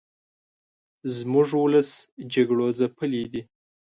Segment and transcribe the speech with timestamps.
[1.17, 1.89] زموږ ولس
[2.33, 3.41] جګړو ځپلې دې